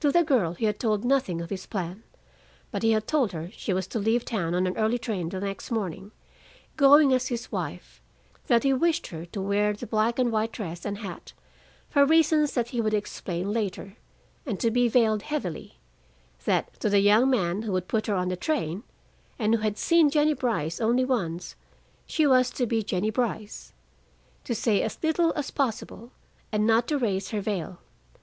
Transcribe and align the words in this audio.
To 0.00 0.12
the 0.12 0.22
girl 0.22 0.52
he 0.52 0.66
had 0.66 0.78
told 0.78 1.02
nothing 1.02 1.40
of 1.40 1.48
his 1.48 1.64
plan. 1.64 2.02
But 2.70 2.82
he 2.82 2.90
had 2.92 3.06
told 3.06 3.32
her 3.32 3.48
she 3.54 3.72
was 3.72 3.86
to 3.86 3.98
leave 3.98 4.22
town 4.22 4.54
on 4.54 4.66
an 4.66 4.76
early 4.76 4.98
train 4.98 5.30
the 5.30 5.40
next 5.40 5.70
morning, 5.70 6.12
going 6.76 7.14
as 7.14 7.28
his 7.28 7.50
wife; 7.50 8.02
that 8.48 8.64
he 8.64 8.74
wished 8.74 9.06
her 9.06 9.24
to 9.24 9.40
wear 9.40 9.72
the 9.72 9.86
black 9.86 10.18
and 10.18 10.30
white 10.30 10.52
dress 10.52 10.84
and 10.84 10.98
hat, 10.98 11.32
for 11.88 12.04
reasons 12.04 12.52
that 12.52 12.68
he 12.68 12.82
would 12.82 12.92
explain 12.92 13.50
later, 13.50 13.96
and 14.44 14.60
to 14.60 14.70
be 14.70 14.88
veiled 14.88 15.22
heavily, 15.22 15.78
that 16.44 16.78
to 16.80 16.90
the 16.90 17.00
young 17.00 17.30
man 17.30 17.62
who 17.62 17.72
would 17.72 17.88
put 17.88 18.08
her 18.08 18.14
on 18.14 18.28
the 18.28 18.36
train, 18.36 18.82
and 19.38 19.54
who 19.54 19.60
had 19.62 19.78
seen 19.78 20.10
Jennie 20.10 20.34
Brice 20.34 20.82
only 20.82 21.06
once, 21.06 21.56
she 22.04 22.26
was 22.26 22.50
to 22.50 22.66
be 22.66 22.82
Jennie 22.82 23.08
Brice; 23.08 23.72
to 24.44 24.54
say 24.54 24.82
as 24.82 25.02
little 25.02 25.32
as 25.34 25.50
possible 25.50 26.12
and 26.52 26.66
not 26.66 26.86
to 26.88 26.98
raise 26.98 27.30
her 27.30 27.40
veil. 27.40 27.78